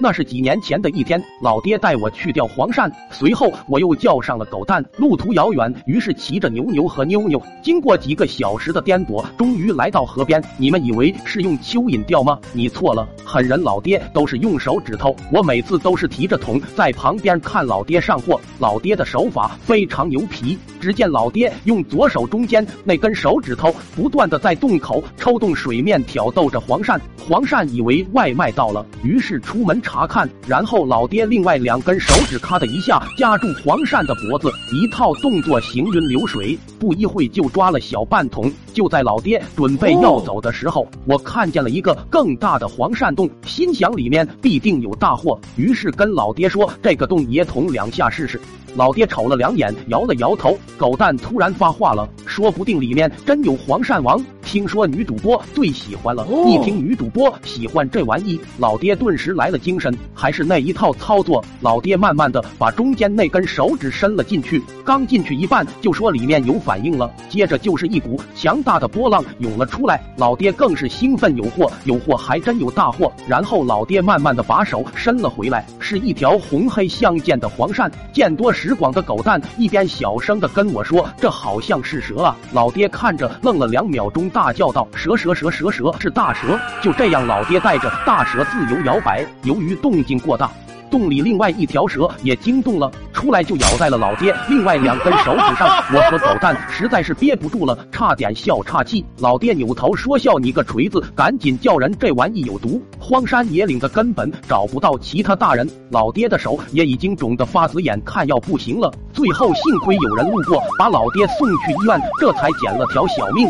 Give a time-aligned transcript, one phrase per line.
[0.00, 4.84] 那是几年前的一天，老爹带我去钓黄鳝，随后我又叫上了狗蛋。
[4.96, 10.40] 路途遥远，于是骑着牛牛和妞妞，经过几个小时的颠簸，终于来到河边。
[10.56, 12.38] 你们以为是用蚯蚓钓吗？
[12.52, 15.16] 你错了，狠人老爹都是用手指头。
[15.32, 18.40] 我每次都是提着桶在旁边看老爹上货。
[18.60, 26.96] 老爹的手法非常牛皮，只见老爹用左手中间那根手指头不断的在洞口抽动水面，挑逗着黄鳝。
[27.28, 29.82] 黄鳝以为外卖到了，于是出门。
[29.88, 38.52] 查看，然后老爹另外两根手指咔的一下夹住黄鳝的脖子，一套动作行云流水，不一会就抓了小半桶。
[38.74, 48.38] 就在老爹准备要走的时候，我看见了一个更大的黄鳝洞，心想里面必定有大货，于是跟老爹说：“这个洞也捅两下试试。”
[48.76, 50.56] 老爹瞅了两眼，摇了摇头。
[50.76, 61.44] 狗蛋突然发话了：“说不定里面真有黄鳝王。”听说女主播最喜欢了，一听女主播喜欢这玩意，老爹顿时来了精神，还是那一套操作。
[61.60, 70.00] 老爹慢慢的把中间那根手指伸了进去，刚进去一半，就说里面有反应了，接着就是一股强大的波浪涌了出来。
[70.16, 73.12] 老爹更是兴奋，有货，有货，还真有大货。
[73.26, 77.90] 然后老爹慢慢的把手伸了回来，是一条红黑相间的黄鳝。
[78.12, 84.28] 见多识广的狗蛋一边小声的跟我说：“这好像是蛇啊！”老爹看着愣了两秒钟。
[84.30, 89.24] 大叫道：“蛇蛇蛇蛇蛇是大蛇！”就这样，老爹带着大蛇自由摇摆。
[89.42, 90.50] 由于动静过大，
[90.90, 95.68] 洞里另外一条蛇也惊动了，出来就咬在了老爹另外两根手指上。
[95.92, 99.04] 我和狗蛋实在是憋不住了，差点笑岔气。
[99.18, 101.00] 老爹扭头说：“笑你个锤子！
[101.14, 102.82] 赶紧叫人，这玩意有毒！
[102.98, 108.92] 荒山野岭的根本找不到其他大人。”老爹的手也已经肿得发紫，眼看要不行了。
[109.12, 113.48] 最后幸亏有人路过，把老爹送去医院，这才捡了条小命。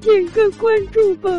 [0.00, 1.30] 点个关注吧！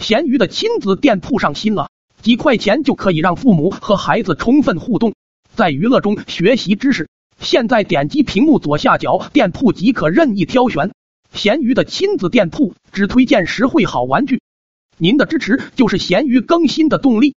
[0.00, 1.90] 咸鱼的亲子店铺上新了，
[2.22, 5.14] 几块钱就可以让父母和孩子充分互动，
[5.54, 7.06] 在娱乐中学习知识。
[7.38, 10.90] 现在点击屏幕左下角店铺即可任意挑选。
[11.34, 14.40] 咸鱼的亲子店铺只推荐实惠好玩具，
[14.96, 17.34] 您的支持就是咸鱼更新的动力。